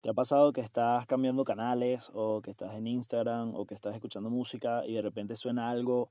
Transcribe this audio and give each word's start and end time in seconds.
¿Te 0.00 0.10
ha 0.10 0.14
pasado 0.14 0.52
que 0.52 0.60
estás 0.60 1.06
cambiando 1.06 1.44
canales 1.44 2.12
o 2.14 2.40
que 2.40 2.52
estás 2.52 2.74
en 2.74 2.86
Instagram 2.86 3.56
o 3.56 3.66
que 3.66 3.74
estás 3.74 3.96
escuchando 3.96 4.30
música 4.30 4.86
y 4.86 4.94
de 4.94 5.02
repente 5.02 5.34
suena 5.34 5.70
algo 5.70 6.08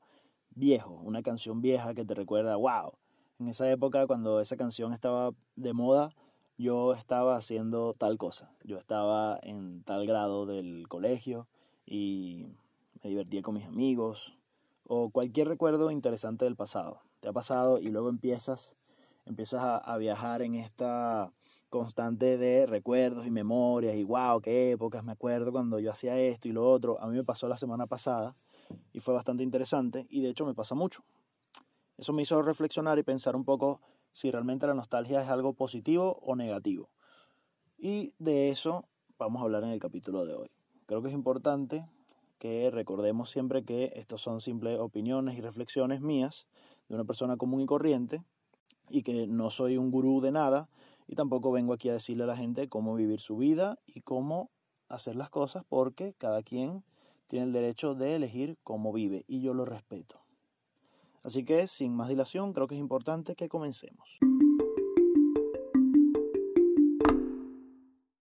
viejo, 0.50 1.00
una 1.06 1.24
canción 1.24 1.62
vieja 1.62 1.94
que 1.94 2.04
te 2.04 2.13
recuerda, 2.13 2.58
wow, 2.58 2.92
en 3.39 3.47
esa 3.47 3.71
época 3.71 4.05
cuando 4.05 4.42
esa 4.42 4.58
canción 4.58 4.92
estaba 4.92 5.31
de 5.55 5.71
moda, 5.71 6.10
yo 6.58 6.94
estaba 6.94 7.38
haciendo 7.38 7.94
tal 7.94 8.18
cosa, 8.18 8.52
yo 8.65 8.78
estaba 8.78 9.39
en 9.42 9.84
tal 9.84 10.06
grado 10.06 10.46
del 10.46 10.90
colegio 10.90 11.47
y 11.85 12.47
me 13.04 13.10
divertía 13.10 13.42
con 13.42 13.56
mis 13.56 13.67
amigos 13.67 14.38
o 14.85 15.12
cualquier 15.12 15.47
recuerdo 15.47 15.92
interesante 15.92 16.44
del 16.44 16.58
pasado. 16.58 16.99
¿Te 17.22 17.30
ha 17.30 17.34
pasado 17.34 17.80
y 17.80 17.88
luego 17.88 18.09
empiezas, 18.09 18.76
empiezas 19.26 19.62
a, 19.62 19.77
a 19.77 19.98
viajar 19.98 20.41
en 20.41 20.55
esta 20.55 21.31
constante 21.70 22.38
de 22.38 22.66
recuerdos 22.66 23.27
y 23.27 23.31
memorias 23.31 23.95
y 23.95 24.04
wow, 24.04 24.41
qué 24.41 24.72
épocas, 24.72 25.04
me 25.04 25.12
acuerdo 25.12 25.52
cuando 25.52 25.80
yo 25.80 25.91
hacía 25.91 26.18
esto 26.20 26.48
y 26.48 26.52
lo 26.52 26.70
otro. 26.70 27.02
A 27.02 27.08
mí 27.08 27.16
me 27.16 27.24
pasó 27.24 27.48
la 27.48 27.58
semana 27.58 27.88
pasada 27.88 28.36
y 28.94 29.00
fue 29.00 29.14
bastante 29.14 29.44
interesante 29.44 30.08
y 30.10 30.22
de 30.22 30.30
hecho 30.30 30.46
me 30.46 30.54
pasa 30.54 30.76
mucho. 30.76 31.04
Eso 31.98 32.14
me 32.14 32.22
hizo 32.22 32.41
reflexionar 32.41 33.00
y 33.00 33.04
pensar 33.04 33.36
un 33.36 33.44
poco 33.44 33.82
si 34.12 34.32
realmente 34.32 34.68
la 34.68 34.74
nostalgia 34.74 35.22
es 35.22 35.30
algo 35.30 35.54
positivo 35.54 36.20
o 36.22 36.36
negativo. 36.36 36.90
Y 37.77 38.13
de 38.20 38.49
eso 38.49 38.86
vamos 39.18 39.41
a 39.41 39.46
hablar 39.46 39.63
en 39.63 39.70
el 39.70 39.80
capítulo 39.80 40.26
de 40.26 40.36
hoy. 40.36 40.49
Creo 40.86 41.02
que 41.02 41.10
es 41.10 41.13
importante 41.13 41.86
que 42.40 42.70
recordemos 42.72 43.30
siempre 43.30 43.63
que 43.63 43.94
estos 43.96 44.22
son 44.22 44.41
simples 44.41 44.80
opiniones 44.80 45.38
y 45.38 45.41
reflexiones 45.41 46.02
mías 46.02 46.48
de 46.88 46.96
una 46.96 47.04
persona 47.04 47.36
común 47.36 47.62
y 47.62 47.66
corriente 47.66 48.24
y 48.90 49.04
que 49.04 49.27
no 49.27 49.49
soy 49.49 49.77
un 49.77 49.91
gurú 49.91 50.22
de 50.22 50.32
nada 50.32 50.70
y 51.08 51.16
tampoco 51.16 51.52
vengo 51.52 51.74
aquí 51.74 51.90
a 51.90 51.94
decirle 51.94 52.26
a 52.26 52.28
la 52.28 52.36
gente 52.36 52.68
cómo 52.68 52.94
vivir 52.96 53.22
su 53.22 53.38
vida 53.38 53.80
y 53.86 54.02
cómo 54.02 54.52
hacer 54.90 55.16
las 55.16 55.30
cosas 55.30 55.64
porque 55.68 56.14
cada 56.18 56.44
quien 56.44 56.84
tiene 57.28 57.46
el 57.46 57.54
derecho 57.54 57.96
de 57.96 58.16
elegir 58.16 58.58
cómo 58.64 58.91
vive 58.94 59.24
y 59.27 59.41
yo 59.41 59.54
lo 59.54 59.66
respeto. 59.66 60.22
Así 61.24 61.44
que, 61.44 61.68
sin 61.68 61.94
más 61.94 62.08
dilación, 62.10 62.54
creo 62.54 62.68
que 62.68 62.76
es 62.76 62.82
importante 62.82 63.36
que 63.36 63.49
comencemos. 63.49 64.19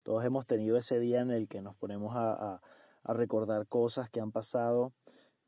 Todos 0.04 0.24
hemos 0.24 0.46
tenido 0.46 0.78
ese 0.78 1.00
día 1.00 1.22
en 1.22 1.32
el 1.32 1.48
que 1.48 1.62
nos 1.62 1.76
ponemos 1.76 2.14
a, 2.16 2.62
recordar 3.06 3.68
cosas 3.68 4.10
que 4.10 4.22
han 4.22 4.32
pasado, 4.32 4.94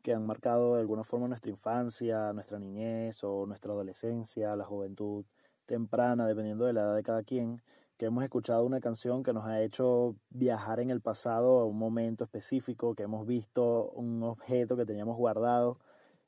que 0.02 0.14
han 0.14 0.26
marcado 0.26 0.76
de 0.76 0.82
alguna 0.82 1.06
forma 1.06 1.30
nuestra 1.30 1.50
infancia, 1.50 2.34
nuestra 2.34 2.60
niñez 2.60 3.24
o 3.24 3.46
nuestra 3.46 3.72
adolescencia, 3.72 4.58
la 4.58 4.66
juventud 4.66 5.24
temprana, 5.66 6.28
dependiendo 6.28 6.66
de 6.66 6.74
la 6.74 6.82
edad 6.82 6.96
de 6.96 7.04
cada 7.04 7.24
quien, 7.24 7.62
que 7.98 8.08
hemos 8.08 8.24
escuchado 8.24 8.66
una 8.66 8.82
canción 8.82 9.24
que 9.24 9.34
nos 9.34 9.46
ha 9.46 9.62
hecho 9.62 10.16
viajar 10.30 10.80
en 10.80 10.90
el 10.90 11.02
pasado 11.02 11.60
a 11.60 11.66
un 11.66 11.78
momento 11.78 12.24
específico, 12.26 12.94
que 12.94 13.04
hemos 13.04 13.26
visto 13.26 13.90
un 13.92 14.22
objeto 14.24 14.76
que 14.76 14.86
teníamos 14.86 15.18
guardado 15.18 15.78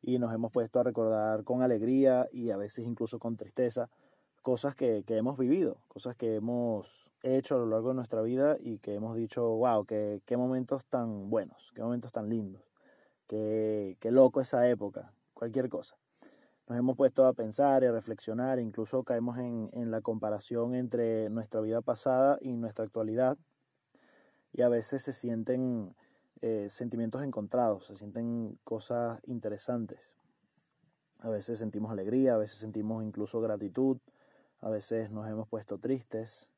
y 0.02 0.20
nos 0.20 0.34
hemos 0.34 0.52
puesto 0.52 0.80
a 0.80 0.84
recordar 0.84 1.44
con 1.44 1.62
alegría 1.62 2.28
y 2.32 2.52
a 2.52 2.58
veces 2.58 2.86
incluso 2.86 3.20
con 3.20 3.36
tristeza 3.36 3.90
cosas 4.42 4.76
que, 4.76 5.04
que 5.06 5.18
hemos 5.18 5.38
vivido, 5.38 5.78
cosas 5.90 6.16
que 6.16 6.36
hemos 6.36 7.12
hecho 7.22 7.56
a 7.56 7.58
lo 7.58 7.66
largo 7.66 7.90
de 7.90 7.96
nuestra 7.96 8.22
vida 8.22 8.56
y 8.60 8.78
que 8.78 8.94
hemos 8.94 9.18
dicho, 9.18 9.44
wow, 9.44 9.86
qué, 9.86 10.22
qué 10.26 10.38
momentos 10.38 10.86
tan 10.86 11.30
buenos, 11.30 11.74
qué 11.76 11.82
momentos 11.82 12.14
tan 12.14 12.30
lindos, 12.30 12.62
qué, 13.28 13.98
qué 14.00 14.12
loco 14.12 14.40
esa 14.40 14.70
época, 14.70 15.12
cualquier 15.34 15.68
cosa 15.68 15.98
nos 16.68 16.78
hemos 16.78 16.98
puesto 16.98 17.26
a 17.26 17.34
pensar 17.34 17.84
y 17.84 17.86
a 17.86 17.92
reflexionar, 17.92 18.60
incluso 18.60 19.04
caemos 19.04 19.38
en, 19.38 19.90
la 19.90 20.02
comparación 20.02 20.76
entre 20.76 21.30
nuestra 21.30 21.62
vida 21.62 21.82
pasada 21.82 22.38
y 22.42 22.58
nuestra 22.58 22.84
actualidad, 22.84 23.38
y 24.52 24.64
a 24.64 24.70
veces 24.70 25.02
se 25.04 25.14
sienten 25.14 25.96
eh, 26.42 26.68
sentimientos 26.70 27.24
encontrados, 27.24 27.86
se 27.86 27.96
sienten 27.96 28.60
cosas 28.66 29.22
interesantes. 29.28 30.16
A 31.20 31.30
veces 31.30 31.58
sentimos 31.60 31.92
alegría, 31.92 32.36
a 32.36 32.38
veces 32.38 32.58
sentimos 32.58 33.04
incluso 33.04 33.40
gratitud, 33.40 33.98
a 34.60 34.70
veces 34.70 35.10
nos 35.10 35.28
hemos 35.30 35.48
puesto 35.48 35.78
tristes. 35.78 36.50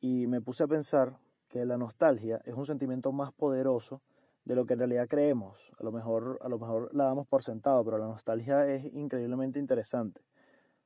Y 0.00 0.26
me 0.26 0.40
puse 0.40 0.64
a 0.64 0.68
pensar 0.68 1.18
que 1.48 1.64
la 1.64 1.76
nostalgia 1.76 2.40
es 2.44 2.54
un 2.54 2.66
sentimiento 2.66 3.12
más 3.12 3.32
poderoso 3.32 4.00
de 4.44 4.54
lo 4.54 4.66
que 4.66 4.74
en 4.74 4.80
realidad 4.80 5.08
creemos. 5.08 5.72
A 5.78 5.84
lo 5.84 5.92
mejor, 5.92 6.38
a 6.42 6.48
lo 6.48 6.58
mejor 6.58 6.94
la 6.94 7.04
damos 7.04 7.26
por 7.26 7.42
sentado, 7.42 7.84
pero 7.84 7.98
la 7.98 8.06
nostalgia 8.06 8.66
es 8.68 8.84
increíblemente 8.92 9.58
interesante. 9.58 10.22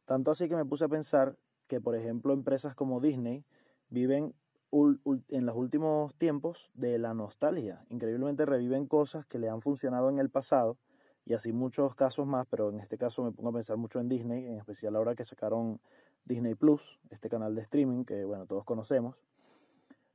Tanto 0.05 0.31
así 0.31 0.49
que 0.49 0.57
me 0.57 0.65
puse 0.65 0.85
a 0.85 0.89
pensar 0.89 1.37
que, 1.67 1.81
por 1.81 1.97
ejemplo, 1.97 2.33
empresas 2.33 2.75
como 2.75 3.01
Disney 3.01 3.45
viven 3.89 4.35
en 4.73 5.47
los 5.47 5.57
últimos 5.57 6.15
tiempos 6.17 6.71
de 6.75 6.99
la 6.99 7.15
nostalgia. 7.15 7.85
Increíblemente 7.89 8.45
reviven 8.45 8.87
cosas 8.87 9.25
que 9.27 9.39
le 9.39 9.49
han 9.49 9.61
funcionado 9.61 10.11
en 10.11 10.19
el 10.19 10.29
pasado 10.29 10.77
y 11.25 11.35
así 11.35 11.53
muchos 11.53 11.95
casos 11.95 12.27
más, 12.27 12.47
pero 12.49 12.71
en 12.71 12.79
este 12.79 12.99
caso 12.99 13.25
me 13.25 13.33
pongo 13.33 13.51
a 13.51 13.53
pensar 13.53 13.77
mucho 13.77 13.99
en 14.01 14.09
Disney, 14.09 14.47
en 14.47 14.59
especial 14.59 14.95
ahora 14.97 15.15
que 15.15 15.25
sacaron 15.25 15.81
Disney 16.25 16.55
Plus, 16.55 17.01
este 17.11 17.29
canal 17.29 17.55
de 17.55 17.63
streaming 17.63 18.05
que, 18.05 18.25
bueno, 18.25 18.47
todos 18.47 18.65
conocemos. 18.65 19.17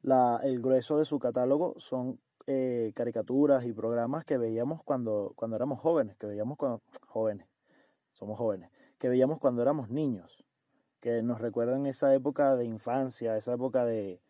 La, 0.04 0.40
el 0.44 0.62
grueso 0.62 0.98
de 0.98 1.06
su 1.06 1.20
catálogo 1.20 1.76
son 1.78 2.20
eh, 2.48 2.92
caricaturas 2.96 3.66
y 3.66 3.74
programas 3.74 4.26
que 4.26 4.38
veíamos 4.38 4.84
cuando, 4.84 5.34
cuando 5.36 5.56
éramos 5.56 5.80
jóvenes, 5.80 6.16
que 6.18 6.28
veíamos 6.28 6.58
cuando 6.58 6.82
jóvenes, 7.08 7.48
somos 8.14 8.38
jóvenes, 8.38 8.70
que 9.00 9.10
veíamos 9.10 9.40
cuando 9.40 9.62
éramos 9.62 9.90
niños, 9.90 10.44
que 11.00 11.22
nos 11.24 11.42
recuerdan 11.42 11.86
esa 11.86 12.14
época 12.14 12.56
de 12.56 12.66
infancia, 12.66 13.38
esa 13.38 13.54
época 13.54 13.86
de, 13.86 14.22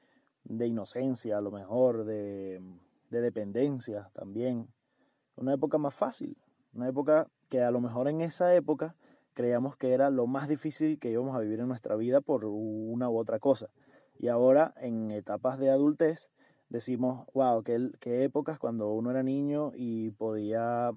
de 0.43 0.67
inocencia, 0.67 1.37
a 1.37 1.41
lo 1.41 1.51
mejor, 1.51 2.05
de, 2.05 2.61
de 3.09 3.21
dependencia 3.21 4.09
también. 4.13 4.67
Una 5.35 5.53
época 5.53 5.77
más 5.77 5.93
fácil, 5.93 6.37
una 6.73 6.87
época 6.87 7.27
que 7.49 7.61
a 7.61 7.71
lo 7.71 7.81
mejor 7.81 8.07
en 8.07 8.21
esa 8.21 8.55
época 8.55 8.95
creíamos 9.33 9.75
que 9.75 9.93
era 9.93 10.09
lo 10.09 10.27
más 10.27 10.47
difícil 10.47 10.99
que 10.99 11.11
íbamos 11.11 11.35
a 11.35 11.39
vivir 11.39 11.59
en 11.59 11.67
nuestra 11.67 11.95
vida 11.95 12.21
por 12.21 12.45
una 12.45 13.09
u 13.09 13.17
otra 13.17 13.39
cosa. 13.39 13.69
Y 14.17 14.27
ahora, 14.27 14.73
en 14.77 15.11
etapas 15.11 15.57
de 15.57 15.69
adultez, 15.69 16.29
decimos, 16.71 17.27
wow, 17.33 17.63
qué, 17.63 18.23
épocas 18.23 18.57
cuando 18.57 18.91
uno 18.91 19.11
era 19.11 19.23
niño 19.23 19.73
y 19.75 20.11
podía 20.11 20.91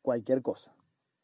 cualquier 0.00 0.40
cosa, 0.40 0.74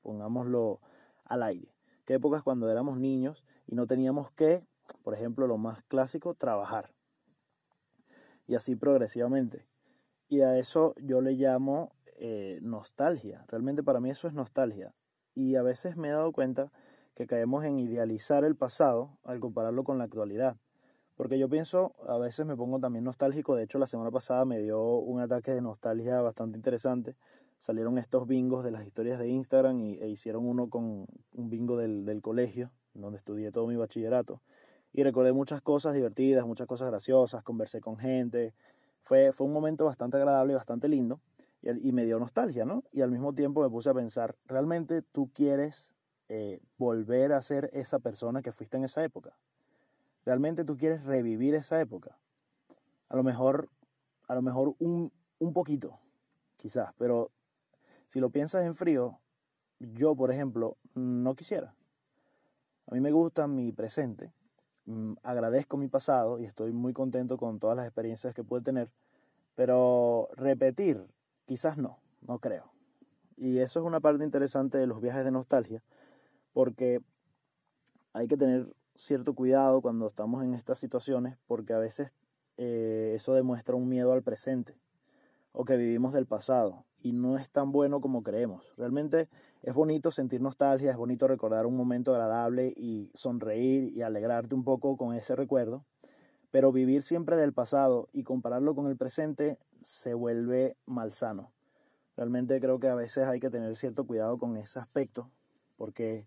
pongámoslo 0.03 0.81
al 1.25 1.43
aire. 1.43 1.75
Qué 2.05 2.15
épocas 2.15 2.43
cuando 2.43 2.71
éramos 2.71 2.99
niños 2.99 3.43
y 3.67 3.75
no 3.75 3.87
teníamos 3.87 4.31
que, 4.33 4.67
por 5.03 5.15
ejemplo, 5.15 5.47
lo 5.47 5.57
más 5.57 5.83
clásico, 5.85 6.35
trabajar. 6.35 6.93
Y 8.47 8.55
así 8.55 8.77
progresivamente. 8.77 9.67
Y 10.29 10.43
a 10.43 10.59
eso 10.59 10.95
yo 10.99 11.23
le 11.23 11.33
llamo 11.33 11.93
eh, 12.17 12.59
nostalgia. 12.61 13.47
Realmente 13.49 13.83
para 13.83 14.01
mí 14.01 14.11
eso 14.11 14.29
es 14.29 14.35
nostalgia. 14.35 14.95
Y 15.35 15.57
a 15.57 15.63
veces 15.63 15.97
me 15.97 16.09
he 16.09 16.13
dado 16.13 16.33
cuenta 16.33 16.71
que 17.15 17.27
caemos 17.27 17.65
en 17.65 17.79
idealizar 17.79 18.45
el 18.45 18.57
pasado 18.57 19.19
al 19.25 19.41
compararlo 19.41 19.85
con 19.85 19.97
la 19.97 20.05
actualidad. 20.05 20.59
Porque 21.19 21.37
yo 21.37 21.49
pienso, 21.49 21.97
a 22.07 22.17
veces 22.17 22.47
me 22.47 22.55
pongo 22.55 22.79
también 22.79 23.03
nostálgico. 23.03 23.57
De 23.57 23.65
hecho, 23.65 23.81
la 23.81 23.89
semana 23.89 24.13
pasada 24.13 24.45
me 24.45 24.61
dio 24.61 24.81
un 24.99 25.21
ataque 25.21 25.51
de 25.51 25.61
nostalgia 25.61 26.21
bastante 26.21 26.57
interesante. 26.57 27.17
Salieron 27.57 27.99
estos 27.99 28.29
bingos 28.29 28.63
de 28.63 28.71
las 28.71 28.87
historias 28.87 29.19
de 29.19 29.29
Instagram 29.29 29.81
y, 29.81 29.99
e 29.99 30.09
hicieron 30.09 30.47
uno 30.47 30.71
con 30.71 31.07
un 31.35 31.51
bingo 31.51 31.77
del, 31.77 32.05
del 32.05 32.23
colegio, 32.23 32.71
donde 32.95 33.19
estudié 33.19 33.51
todo 33.51 33.67
mi 33.67 33.75
bachillerato. 33.75 34.41
Y 34.93 35.03
recordé 35.03 35.33
muchas 35.33 35.61
cosas 35.61 35.93
divertidas, 35.93 36.47
muchas 36.47 36.69
cosas 36.69 36.87
graciosas, 36.87 37.43
conversé 37.43 37.81
con 37.81 37.97
gente. 37.97 38.55
Fue, 39.03 39.33
fue 39.33 39.49
un 39.49 39.53
momento 39.53 39.87
bastante 39.87 40.19
agradable 40.19 40.53
y 40.53 40.55
bastante 40.55 40.87
lindo. 40.87 41.21
Y, 41.63 41.91
me 41.91 42.05
dio 42.05 42.21
nostalgia, 42.21 42.65
¿no? 42.65 42.85
Y 42.93 43.01
al 43.01 43.11
mismo 43.11 43.35
tiempo 43.35 43.61
me 43.61 43.69
puse 43.69 43.91
a 43.91 43.95
pensar, 43.95 44.37
¿realmente 44.47 45.03
tú 45.03 45.33
quieres 45.35 45.97
eh, 46.29 46.61
volver 46.77 47.33
a 47.33 47.43
ser 47.43 47.71
esa 47.73 47.99
persona 47.99 48.41
que 48.41 48.53
fuiste 48.53 48.77
en 48.77 48.85
esa 48.85 49.03
época? 49.03 49.37
Realmente 50.25 50.65
tú 50.65 50.77
quieres 50.77 51.05
revivir 51.05 51.55
esa 51.55 51.81
época. 51.81 52.19
A 53.09 53.17
lo 53.17 53.23
mejor, 53.23 53.69
a 54.27 54.35
lo 54.35 54.43
mejor 54.43 54.75
un, 54.79 55.13
un 55.39 55.53
poquito, 55.53 55.99
quizás, 56.57 56.93
pero 56.99 57.31
si 58.09 58.21
lo 58.21 58.31
piensas 58.31 58.65
en 58.65 58.75
frío, 58.75 59.19
yo, 59.79 60.15
por 60.15 60.33
ejemplo, 60.33 60.77
no 60.95 61.35
quisiera. 61.35 61.75
A 62.87 62.95
mí 62.95 63.01
me 63.01 63.13
gusta 63.13 63.47
mi 63.47 63.71
presente, 63.73 64.33
mm, 64.87 65.15
agradezco 65.23 65.77
mi 65.77 65.89
pasado 65.89 66.39
y 66.39 66.45
estoy 66.45 66.73
muy 66.73 66.93
contento 66.93 67.37
con 67.37 67.59
todas 67.59 67.77
las 67.77 67.87
experiencias 67.87 68.35
que 68.35 68.45
pude 68.45 68.63
tener, 68.63 68.91
pero 69.55 70.29
repetir, 70.37 71.07
quizás 71.45 71.77
no, 71.77 71.99
no 72.23 72.39
creo. 72.39 72.73
Y 73.37 73.59
eso 73.59 73.79
es 73.81 73.87
una 73.87 74.01
parte 74.01 74.25
interesante 74.25 74.79
de 74.79 74.87
los 74.87 75.01
viajes 75.01 75.25
de 75.25 75.31
nostalgia, 75.31 75.83
porque 76.53 77.01
hay 78.13 78.27
que 78.27 78.37
tener 78.37 78.67
cierto 78.99 79.33
cuidado 79.35 79.81
cuando 79.81 80.09
estamos 80.09 80.43
en 80.43 80.55
estas 80.55 80.79
situaciones 80.79 81.37
porque 81.47 81.73
a 81.73 81.79
veces 81.79 82.13
eh, 82.57 83.13
eso 83.15 83.33
demuestra 83.33 83.77
un 83.77 83.89
miedo 83.89 84.13
al 84.13 84.23
presente 84.23 84.75
o 85.53 85.65
que 85.65 85.77
vivimos 85.77 86.13
del 86.13 86.27
pasado 86.27 86.85
y 87.01 87.13
no 87.13 87.39
es 87.39 87.49
tan 87.49 87.71
bueno 87.71 88.01
como 88.01 88.25
creemos. 88.25 88.65
Realmente 88.77 89.29
es 89.63 89.73
bonito 89.73 90.11
sentir 90.11 90.41
nostalgia, 90.41 90.91
es 90.91 90.97
bonito 90.97 91.29
recordar 91.29 91.65
un 91.65 91.77
momento 91.77 92.13
agradable 92.13 92.75
y 92.77 93.11
sonreír 93.15 93.97
y 93.97 94.03
alegrarte 94.03 94.57
un 94.57 94.65
poco 94.65 94.97
con 94.97 95.15
ese 95.15 95.37
recuerdo, 95.37 95.85
Pero 96.51 96.73
vivir 96.73 97.03
siempre 97.03 97.37
del 97.37 97.53
pasado 97.53 98.09
y 98.13 98.25
compararlo 98.25 98.75
con 98.75 98.87
el 98.87 98.97
presente 98.97 99.59
se 99.83 100.15
vuelve 100.15 100.77
malsano. 100.87 101.53
Realmente 102.17 102.59
creo 102.59 102.81
que 102.81 102.89
a 102.89 102.95
veces 102.95 103.29
hay 103.29 103.39
que 103.39 103.51
tener 103.51 103.77
cierto 103.77 104.07
cuidado 104.07 104.39
con 104.39 104.57
ese 104.57 104.79
aspecto, 104.81 105.31
porque 105.77 106.27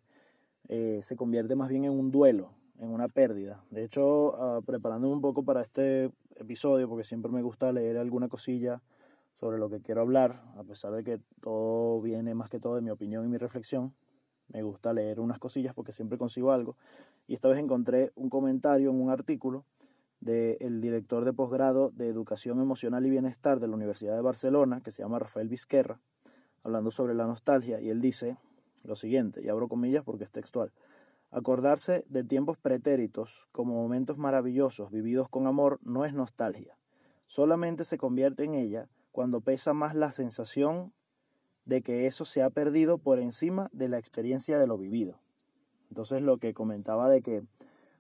eh, 0.70 1.00
se 1.02 1.16
convierte 1.18 1.56
más 1.56 1.70
bien 1.70 1.86
en 1.86 1.92
un 1.92 2.12
duelo, 2.12 2.54
en 2.82 2.90
una 2.90 3.08
pérdida. 3.08 3.64
De 3.70 3.84
hecho, 3.84 4.34
uh, 4.34 4.64
preparándome 4.64 5.14
un 5.14 5.22
poco 5.22 5.44
para 5.44 5.62
este 5.62 6.12
episodio, 6.36 6.90
porque 6.90 7.04
siempre 7.04 7.32
me 7.32 7.44
gusta 7.44 7.72
leer 7.72 7.98
alguna 7.98 8.28
cosilla 8.28 8.82
sobre 9.40 9.60
lo 9.60 9.70
que 9.70 9.82
quiero 9.82 10.02
hablar, 10.02 10.42
a 10.58 10.64
pesar 10.64 10.92
de 10.94 11.04
que 11.04 11.20
todo 11.42 12.02
viene 12.02 12.34
más 12.34 12.50
que 12.50 12.60
todo 12.60 12.76
de 12.76 12.82
mi 12.82 12.90
opinión 12.90 13.24
y 13.24 13.28
mi 13.28 13.38
reflexión, 13.38 13.94
me 14.50 14.64
gusta 14.64 14.94
leer 14.94 15.20
unas 15.20 15.40
cosillas 15.40 15.74
porque 15.74 15.92
siempre 15.92 16.18
consigo 16.18 16.52
algo. 16.52 16.76
Y 17.28 17.36
esta 17.36 17.48
vez 17.48 17.60
encontré 17.60 18.12
un 18.16 18.30
comentario 18.30 18.90
en 18.90 19.00
un 19.00 19.10
artículo 19.10 19.64
del 20.20 20.82
director 20.82 21.24
de 21.24 21.34
posgrado 21.34 21.92
de 21.92 22.08
Educación 22.08 22.60
Emocional 22.60 23.06
y 23.06 23.10
Bienestar 23.10 23.60
de 23.60 23.68
la 23.68 23.76
Universidad 23.76 24.16
de 24.16 24.22
Barcelona, 24.22 24.82
que 24.82 24.92
se 24.92 25.04
llama 25.04 25.20
Rafael 25.20 25.48
Vizquerra, 25.48 26.00
hablando 26.64 26.92
sobre 26.92 27.14
la 27.14 27.26
nostalgia, 27.26 27.80
y 27.80 27.90
él 27.90 28.02
dice 28.02 28.38
lo 28.84 28.96
siguiente, 28.96 29.42
y 29.44 29.50
abro 29.50 29.68
comillas 29.68 30.04
porque 30.04 30.24
es 30.24 30.32
textual. 30.32 30.72
Acordarse 31.32 32.04
de 32.10 32.26
tiempos 32.26 32.58
pretéritos 32.58 33.48
como 33.54 33.74
momentos 33.74 34.18
maravillosos 34.18 34.92
vividos 34.92 35.30
con 35.30 35.48
amor 35.48 35.80
no 35.82 36.04
es 36.04 36.14
nostalgia. 36.14 36.78
Solamente 37.26 37.86
se 37.86 37.98
convierte 37.98 38.44
en 38.44 38.54
ella 38.54 38.90
cuando 39.14 39.40
pesa 39.40 39.74
más 39.74 39.96
la 39.96 40.12
sensación 40.12 40.92
de 41.64 41.82
que 41.84 42.06
eso 42.06 42.26
se 42.26 42.42
ha 42.42 42.50
perdido 42.50 42.98
por 42.98 43.18
encima 43.18 43.70
de 43.72 43.88
la 43.88 43.98
experiencia 43.98 44.60
de 44.60 44.68
lo 44.68 44.78
vivido. 44.78 45.22
Entonces 45.88 46.22
lo 46.22 46.38
que 46.38 46.54
comentaba 46.54 47.08
de 47.08 47.22
que 47.22 47.44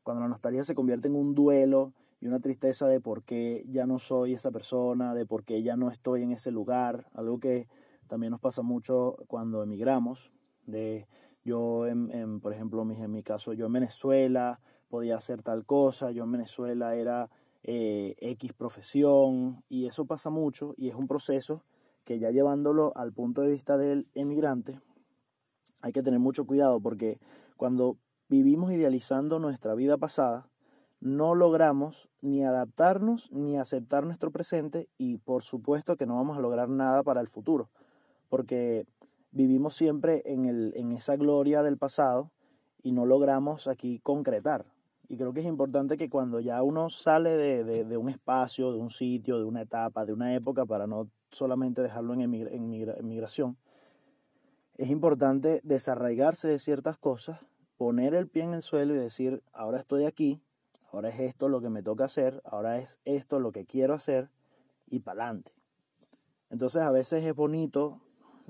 cuando 0.03 0.21
la 0.21 0.27
nostalgia 0.27 0.65
se 0.65 0.75
convierte 0.75 1.07
en 1.07 1.15
un 1.15 1.33
duelo 1.33 1.93
y 2.19 2.27
una 2.27 2.41
tristeza 2.41 2.87
de 2.87 2.99
por 2.99 3.23
qué 3.23 3.63
ya 3.69 3.85
no 3.85 3.97
soy 3.97 4.33
esa 4.33 4.51
persona, 4.51 5.13
de 5.13 5.25
por 5.25 5.45
qué 5.45 5.63
ya 5.63 5.77
no 5.77 5.89
estoy 5.89 6.23
en 6.23 6.31
ese 6.31 6.51
lugar, 6.51 7.07
algo 7.13 7.39
que 7.39 7.69
también 8.07 8.31
nos 8.31 8.41
pasa 8.41 8.61
mucho 8.61 9.15
cuando 9.27 9.63
emigramos, 9.63 10.33
de 10.65 11.07
yo, 11.43 11.87
en, 11.87 12.39
por 12.39 12.53
ejemplo, 12.53 12.81
en 12.81 13.11
mi 13.11 13.23
caso, 13.23 13.53
yo 13.53 13.65
en 13.65 13.73
Venezuela 13.73 14.59
podía 14.89 15.15
hacer 15.15 15.41
tal 15.41 15.65
cosa, 15.65 16.11
yo 16.11 16.23
en 16.23 16.31
Venezuela 16.31 16.95
era 16.95 17.29
eh, 17.63 18.15
X 18.19 18.53
profesión, 18.53 19.63
y 19.69 19.85
eso 19.87 20.05
pasa 20.05 20.29
mucho 20.29 20.73
y 20.77 20.89
es 20.89 20.95
un 20.95 21.07
proceso 21.07 21.63
que 22.03 22.19
ya 22.19 22.31
llevándolo 22.31 22.91
al 22.95 23.13
punto 23.13 23.41
de 23.41 23.51
vista 23.51 23.77
del 23.77 24.07
emigrante, 24.15 24.79
hay 25.81 25.91
que 25.91 26.03
tener 26.03 26.19
mucho 26.19 26.45
cuidado 26.45 26.79
porque 26.79 27.19
cuando 27.57 27.97
vivimos 28.27 28.71
idealizando 28.71 29.39
nuestra 29.39 29.75
vida 29.75 29.97
pasada, 29.97 30.49
no 30.99 31.33
logramos 31.33 32.09
ni 32.21 32.43
adaptarnos 32.43 33.31
ni 33.31 33.57
aceptar 33.57 34.05
nuestro 34.05 34.31
presente 34.31 34.87
y 34.97 35.17
por 35.17 35.41
supuesto 35.41 35.97
que 35.97 36.05
no 36.05 36.15
vamos 36.15 36.37
a 36.37 36.41
lograr 36.41 36.69
nada 36.69 37.03
para 37.03 37.21
el 37.21 37.27
futuro, 37.27 37.69
porque 38.29 38.85
vivimos 39.31 39.75
siempre 39.75 40.21
en, 40.25 40.45
el, 40.45 40.73
en 40.75 40.91
esa 40.91 41.15
gloria 41.15 41.63
del 41.63 41.77
pasado 41.77 42.31
y 42.83 42.91
no 42.91 43.05
logramos 43.05 43.67
aquí 43.67 43.99
concretar. 43.99 44.65
Y 45.07 45.17
creo 45.17 45.33
que 45.33 45.41
es 45.41 45.45
importante 45.45 45.97
que 45.97 46.09
cuando 46.09 46.39
ya 46.39 46.63
uno 46.63 46.89
sale 46.89 47.31
de, 47.31 47.63
de, 47.83 47.97
un 47.97 48.09
espacio, 48.09 48.71
de 48.71 48.79
un 48.79 48.89
sitio, 48.89 49.37
de 49.37 49.43
una 49.43 49.63
etapa, 49.63 50.05
de 50.05 50.13
una 50.13 50.33
época, 50.33 50.65
para 50.65 50.87
no 50.87 51.09
solamente 51.31 51.81
dejarlo 51.81 52.13
en, 52.13 52.21
en 52.21 53.07
migración, 53.07 53.57
es 54.77 54.89
importante 54.89 55.59
desarraigarse 55.63 56.47
de 56.47 56.59
ciertas 56.59 56.97
cosas, 56.97 57.45
poner 57.77 58.13
el 58.13 58.29
pie 58.29 58.43
en 58.43 58.53
el 58.53 58.61
suelo 58.61 58.95
y 58.95 58.99
decir, 58.99 59.43
ahora 59.51 59.79
estoy 59.79 60.05
aquí, 60.05 60.41
ahora 60.93 61.09
es 61.09 61.19
esto 61.19 61.49
lo 61.49 61.61
que 61.61 61.69
me 61.69 61.83
toca 61.83 62.05
hacer, 62.05 62.41
ahora 62.45 62.77
es 62.77 63.01
esto 63.03 63.39
lo 63.39 63.51
que 63.51 63.65
quiero 63.65 63.93
hacer 63.93 64.29
y 64.87 64.99
para 64.99 65.25
adelante. 65.25 65.51
Entonces 66.49 66.81
a 66.81 66.91
veces 66.91 67.23
es 67.23 67.35
bonito 67.35 68.01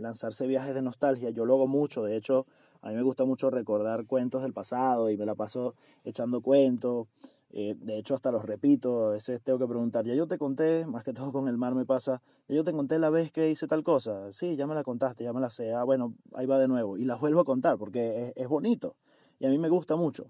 lanzarse 0.01 0.47
viajes 0.47 0.73
de 0.73 0.81
nostalgia, 0.81 1.29
yo 1.29 1.45
lo 1.45 1.55
hago 1.55 1.67
mucho, 1.67 2.03
de 2.03 2.17
hecho 2.17 2.45
a 2.81 2.89
mí 2.89 2.95
me 2.95 3.03
gusta 3.03 3.25
mucho 3.25 3.49
recordar 3.49 4.05
cuentos 4.05 4.41
del 4.41 4.53
pasado 4.53 5.09
y 5.09 5.17
me 5.17 5.25
la 5.25 5.35
paso 5.35 5.75
echando 6.03 6.41
cuentos, 6.41 7.07
eh, 7.53 7.75
de 7.77 7.97
hecho, 7.97 8.15
hasta 8.15 8.31
los 8.31 8.45
repito, 8.45 9.07
a 9.07 9.11
veces 9.11 9.41
tengo 9.41 9.59
que 9.59 9.67
preguntar, 9.67 10.05
ya 10.05 10.15
yo 10.15 10.25
te 10.25 10.37
conté, 10.37 10.85
más 10.87 11.03
que 11.03 11.13
todo 11.13 11.31
con 11.31 11.47
el 11.47 11.57
mar 11.57 11.75
me 11.75 11.85
pasa, 11.85 12.21
ya 12.47 12.55
yo 12.55 12.63
te 12.63 12.71
conté 12.71 12.97
la 12.97 13.09
vez 13.09 13.31
que 13.31 13.49
hice 13.49 13.67
tal 13.67 13.83
cosa, 13.83 14.31
sí, 14.31 14.55
ya 14.55 14.67
me 14.67 14.75
la 14.75 14.83
contaste, 14.83 15.25
ya 15.25 15.33
me 15.33 15.41
la 15.41 15.49
sé, 15.49 15.73
ah, 15.73 15.83
bueno, 15.83 16.15
ahí 16.33 16.45
va 16.45 16.59
de 16.59 16.67
nuevo, 16.67 16.97
y 16.97 17.03
la 17.03 17.15
vuelvo 17.15 17.41
a 17.41 17.45
contar 17.45 17.77
porque 17.77 18.27
es, 18.27 18.33
es 18.35 18.47
bonito 18.47 18.95
y 19.39 19.45
a 19.45 19.49
mí 19.49 19.57
me 19.57 19.69
gusta 19.69 19.95
mucho, 19.97 20.27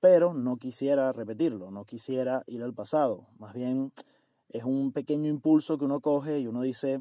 pero 0.00 0.34
no 0.34 0.58
quisiera 0.58 1.12
repetirlo, 1.12 1.70
no 1.70 1.84
quisiera 1.84 2.42
ir 2.46 2.62
al 2.62 2.74
pasado, 2.74 3.26
más 3.38 3.54
bien 3.54 3.92
es 4.50 4.64
un 4.64 4.92
pequeño 4.92 5.30
impulso 5.30 5.78
que 5.78 5.84
uno 5.86 6.00
coge 6.00 6.40
y 6.40 6.46
uno 6.46 6.60
dice, 6.60 7.00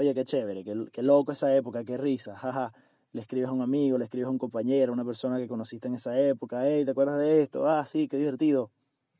oye, 0.00 0.14
qué 0.14 0.24
chévere, 0.24 0.64
qué, 0.64 1.02
loco 1.02 1.32
esa 1.32 1.54
época, 1.54 1.84
qué 1.84 1.98
risa, 1.98 2.34
jaja 2.34 2.72
le 3.12 3.20
escribes 3.20 3.48
a 3.48 3.52
un 3.52 3.60
amigo, 3.60 3.98
le 3.98 4.04
escribes 4.04 4.28
a 4.28 4.30
un 4.30 4.38
compañero, 4.38 4.92
a 4.92 4.94
una 4.94 5.04
persona 5.04 5.36
que 5.36 5.46
conociste 5.46 5.88
en 5.88 5.94
esa 5.94 6.18
época, 6.18 6.66
hey, 6.66 6.84
¿te 6.84 6.92
acuerdas 6.92 7.18
de 7.18 7.42
esto? 7.42 7.68
Ah, 7.68 7.84
sí, 7.84 8.08
qué 8.08 8.16
divertido. 8.16 8.70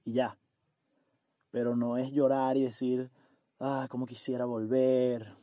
Y 0.05 0.13
ya. 0.13 0.39
Pero 1.51 1.77
no 1.77 1.99
es 1.99 2.13
llorar 2.13 2.57
y 2.57 2.63
decir, 2.63 3.11
ah, 3.59 3.89
cómo 3.91 4.07
quisiera 4.07 4.47
volver, 4.47 5.35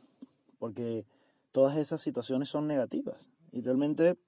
porque 0.58 1.06
todas 1.52 1.76
esas 1.76 2.00
situaciones 2.00 2.48
son 2.48 2.66
negativas. 2.66 3.28
Y 3.52 3.62
realmente 3.62 4.18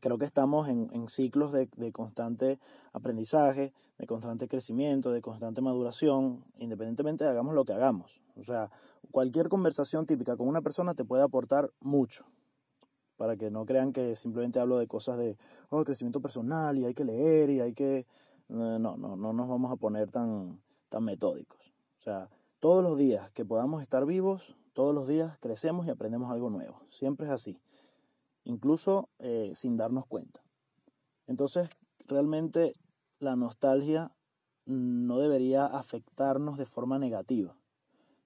creo 0.00 0.18
que 0.18 0.24
estamos 0.24 0.68
en, 0.68 1.08
ciclos 1.08 1.52
de, 1.52 1.92
constante 1.92 2.58
aprendizaje, 2.92 3.72
de 3.98 4.06
constante 4.06 4.48
crecimiento, 4.48 5.10
de 5.10 5.20
constante 5.20 5.60
maduración, 5.60 6.44
independientemente 6.58 7.24
de 7.24 7.30
hagamos 7.30 7.54
lo 7.54 7.64
que 7.64 7.72
hagamos. 7.72 8.20
O 8.36 8.44
sea, 8.44 8.70
cualquier 9.10 9.48
conversación 9.48 10.06
típica 10.06 10.36
con 10.36 10.48
una 10.48 10.62
persona 10.62 10.94
te 10.94 11.04
puede 11.04 11.22
aportar 11.22 11.70
mucho 11.80 12.24
para 13.16 13.36
que 13.36 13.50
no 13.50 13.66
crean 13.66 13.92
que 13.92 14.14
simplemente 14.14 14.60
hablo 14.60 14.78
de 14.78 14.86
cosas 14.86 15.18
de 15.18 15.36
oh, 15.70 15.84
crecimiento 15.84 16.20
personal 16.20 16.78
y 16.78 16.84
hay 16.84 16.94
que 16.94 17.04
leer 17.04 17.50
y 17.50 17.60
hay 17.60 17.74
que... 17.74 18.06
No, 18.48 18.78
no, 18.78 18.96
no 18.96 19.32
nos 19.34 19.48
vamos 19.48 19.70
a 19.70 19.76
poner 19.76 20.10
tan, 20.10 20.58
tan 20.88 21.04
metódicos. 21.04 21.58
O 22.00 22.02
sea, 22.02 22.30
todos 22.60 22.82
los 22.82 22.96
días 22.96 23.30
que 23.32 23.44
podamos 23.44 23.82
estar 23.82 24.06
vivos, 24.06 24.56
todos 24.72 24.94
los 24.94 25.06
días 25.06 25.36
crecemos 25.38 25.86
y 25.86 25.90
aprendemos 25.90 26.30
algo 26.30 26.48
nuevo. 26.48 26.80
Siempre 26.88 27.26
es 27.26 27.32
así, 27.32 27.60
incluso 28.44 29.10
eh, 29.18 29.50
sin 29.54 29.76
darnos 29.76 30.06
cuenta. 30.06 30.40
Entonces, 31.26 31.68
realmente 32.06 32.72
la 33.20 33.36
nostalgia 33.36 34.10
no 34.66 35.18
debería 35.18 35.66
afectarnos 35.66 36.58
de 36.58 36.66
forma 36.66 36.98
negativa. 36.98 37.56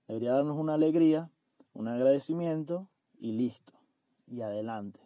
Debería 0.08 0.32
darnos 0.32 0.58
una 0.58 0.74
alegría, 0.74 1.30
un 1.72 1.88
agradecimiento 1.88 2.88
y 3.18 3.32
listo 3.32 3.72
y 4.26 4.42
adelante. 4.42 5.00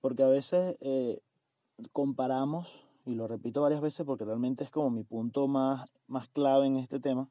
Porque 0.00 0.22
a 0.22 0.28
veces 0.28 0.76
eh, 0.80 1.20
comparamos, 1.92 2.68
y 3.04 3.14
lo 3.14 3.26
repito 3.26 3.62
varias 3.62 3.80
veces 3.80 4.06
porque 4.06 4.24
realmente 4.24 4.64
es 4.64 4.70
como 4.70 4.90
mi 4.90 5.02
punto 5.02 5.48
más, 5.48 5.90
más 6.06 6.28
clave 6.28 6.66
en 6.66 6.76
este 6.76 7.00
tema, 7.00 7.28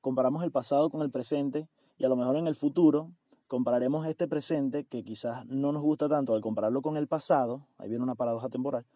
comparamos 0.00 0.42
el 0.42 0.50
pasado 0.50 0.90
con 0.90 1.02
el 1.02 1.10
presente 1.10 1.68
y 1.98 2.04
a 2.04 2.08
lo 2.08 2.16
mejor 2.16 2.36
en 2.36 2.46
el 2.46 2.54
futuro 2.54 3.10
compararemos 3.46 4.06
este 4.06 4.28
presente 4.28 4.84
que 4.84 5.04
quizás 5.04 5.44
no 5.46 5.72
nos 5.72 5.82
gusta 5.82 6.08
tanto 6.08 6.34
al 6.34 6.40
compararlo 6.40 6.82
con 6.82 6.96
el 6.96 7.08
pasado, 7.08 7.66
ahí 7.78 7.88
viene 7.88 8.04
una 8.04 8.14
paradoja 8.14 8.48
temporal 8.48 8.86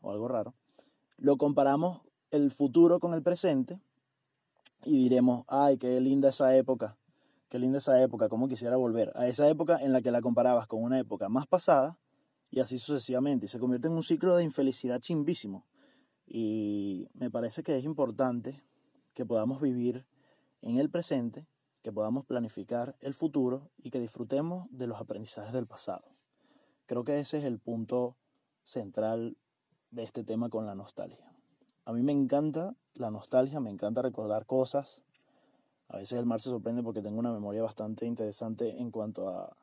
o 0.00 0.10
algo 0.10 0.28
raro, 0.28 0.54
lo 1.18 1.36
comparamos 1.36 2.02
el 2.30 2.50
futuro 2.50 3.00
con 3.00 3.14
el 3.14 3.22
presente 3.22 3.80
y 4.84 4.98
diremos, 4.98 5.44
ay, 5.48 5.78
qué 5.78 6.00
linda 6.00 6.28
esa 6.28 6.56
época, 6.56 6.96
Qué 7.48 7.60
linda 7.60 7.78
esa 7.78 8.02
época, 8.02 8.28
cómo 8.28 8.48
quisiera 8.48 8.76
volver 8.76 9.12
a 9.14 9.28
esa 9.28 9.48
época 9.48 9.78
en 9.80 9.92
la 9.92 10.02
que 10.02 10.10
la 10.10 10.20
comparabas 10.20 10.66
con 10.66 10.82
una 10.82 10.98
época 10.98 11.28
más 11.28 11.46
pasada 11.46 11.96
y 12.50 12.58
así 12.58 12.78
sucesivamente. 12.78 13.46
Y 13.46 13.48
se 13.48 13.60
convierte 13.60 13.86
en 13.86 13.94
un 13.94 14.02
ciclo 14.02 14.36
de 14.36 14.42
infelicidad 14.42 15.00
chimbísimo. 15.00 15.64
Y 16.26 17.06
me 17.14 17.30
parece 17.30 17.62
que 17.62 17.76
es 17.76 17.84
importante 17.84 18.64
que 19.14 19.24
podamos 19.24 19.60
vivir 19.60 20.04
en 20.60 20.78
el 20.78 20.90
presente, 20.90 21.46
que 21.82 21.92
podamos 21.92 22.24
planificar 22.24 22.96
el 23.00 23.14
futuro 23.14 23.70
y 23.78 23.90
que 23.90 24.00
disfrutemos 24.00 24.66
de 24.70 24.88
los 24.88 25.00
aprendizajes 25.00 25.52
del 25.52 25.68
pasado. 25.68 26.16
Creo 26.86 27.04
que 27.04 27.20
ese 27.20 27.38
es 27.38 27.44
el 27.44 27.60
punto 27.60 28.16
central 28.64 29.36
de 29.90 30.02
este 30.02 30.24
tema 30.24 30.48
con 30.48 30.66
la 30.66 30.74
nostalgia. 30.74 31.32
A 31.84 31.92
mí 31.92 32.02
me 32.02 32.12
encanta 32.12 32.74
la 32.94 33.10
nostalgia, 33.10 33.60
me 33.60 33.70
encanta 33.70 34.02
recordar 34.02 34.46
cosas, 34.46 35.04
a 35.88 35.98
veces 35.98 36.18
el 36.18 36.26
mar 36.26 36.40
se 36.40 36.50
sorprende 36.50 36.82
porque 36.82 37.02
tengo 37.02 37.18
una 37.18 37.32
memoria 37.32 37.62
bastante 37.62 38.06
interesante 38.06 38.80
en 38.80 38.90
cuanto 38.90 39.28
a, 39.28 39.56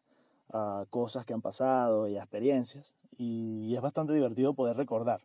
cosas 0.92 1.26
que 1.26 1.34
han 1.34 1.42
pasado 1.42 2.08
y 2.08 2.16
a 2.16 2.20
experiencias. 2.20 2.94
Y 3.18 3.74
es 3.76 3.82
bastante 3.82 4.14
divertido 4.14 4.54
poder 4.54 4.78
recordar. 4.78 5.22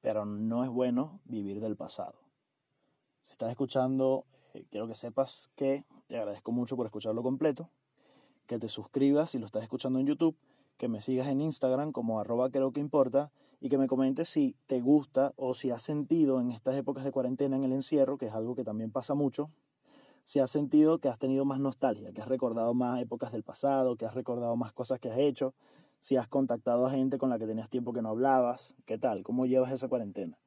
Pero 0.00 0.24
no 0.24 0.62
es 0.62 0.70
bueno 0.70 1.18
vivir 1.24 1.60
del 1.60 1.76
pasado. 1.76 2.14
Si 3.22 3.32
estás 3.32 3.50
escuchando, 3.50 4.24
eh, 4.54 4.64
quiero 4.70 4.86
que 4.86 4.94
sepas 4.94 5.50
que 5.56 5.84
te 6.06 6.18
agradezco 6.18 6.52
mucho 6.52 6.76
por 6.76 6.86
escucharlo 6.86 7.24
completo. 7.24 7.68
Que 8.46 8.60
te 8.60 8.68
suscribas 8.68 9.30
si 9.30 9.40
lo 9.40 9.46
estás 9.46 9.64
escuchando 9.64 9.98
en 9.98 10.06
YouTube. 10.06 10.36
Que 10.76 10.86
me 10.86 11.00
sigas 11.00 11.26
en 11.26 11.40
Instagram 11.40 11.90
como 11.90 12.20
arroba 12.20 12.48
creo 12.50 12.72
que 12.72 12.80
importa. 12.80 13.32
Y 13.60 13.68
que 13.68 13.78
me 13.78 13.86
comentes 13.86 14.28
si 14.28 14.56
te 14.66 14.80
gusta 14.80 15.32
o 15.36 15.54
si 15.54 15.70
has 15.70 15.82
sentido 15.82 16.40
en 16.40 16.50
estas 16.50 16.76
épocas 16.76 17.04
de 17.04 17.12
cuarentena 17.12 17.56
en 17.56 17.64
el 17.64 17.72
encierro, 17.72 18.18
que 18.18 18.26
es 18.26 18.32
algo 18.32 18.54
que 18.54 18.64
también 18.64 18.90
pasa 18.90 19.14
mucho, 19.14 19.50
si 20.24 20.40
has 20.40 20.50
sentido 20.50 20.98
que 20.98 21.08
has 21.08 21.18
tenido 21.18 21.44
más 21.44 21.60
nostalgia, 21.60 22.12
que 22.12 22.20
has 22.20 22.28
recordado 22.28 22.74
más 22.74 23.00
épocas 23.00 23.32
del 23.32 23.44
pasado, 23.44 23.96
que 23.96 24.06
has 24.06 24.14
recordado 24.14 24.56
más 24.56 24.72
cosas 24.72 24.98
que 24.98 25.10
has 25.10 25.18
hecho, 25.18 25.54
si 26.00 26.16
has 26.16 26.28
contactado 26.28 26.86
a 26.86 26.90
gente 26.90 27.18
con 27.18 27.30
la 27.30 27.38
que 27.38 27.46
tenías 27.46 27.68
tiempo 27.68 27.92
que 27.92 28.02
no 28.02 28.10
hablabas, 28.10 28.74
¿qué 28.86 28.98
tal? 28.98 29.22
¿Cómo 29.22 29.46
llevas 29.46 29.72
esa 29.72 29.88
cuarentena? 29.88 30.38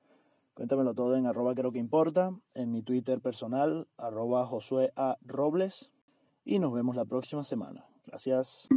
Cuéntamelo 0.53 0.93
todo 0.93 1.15
en 1.15 1.25
arroba 1.25 1.55
creo 1.55 1.71
que 1.71 1.79
importa, 1.79 2.33
en 2.53 2.71
mi 2.71 2.81
Twitter 2.81 3.21
personal, 3.21 3.87
arroba 3.95 4.45
Josué 4.45 4.91
A. 4.97 5.17
Robles, 5.21 5.91
y 6.43 6.59
nos 6.59 6.73
vemos 6.73 6.95
la 6.95 7.05
próxima 7.05 7.43
semana. 7.43 7.85
Gracias. 8.05 8.67